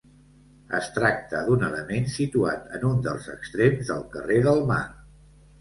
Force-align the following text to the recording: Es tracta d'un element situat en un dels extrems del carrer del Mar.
Es 0.77 0.87
tracta 0.95 1.41
d'un 1.49 1.67
element 1.67 2.09
situat 2.15 2.65
en 2.79 2.89
un 2.89 3.05
dels 3.09 3.29
extrems 3.37 3.93
del 3.95 4.03
carrer 4.17 4.41
del 4.49 4.65
Mar. 4.73 4.83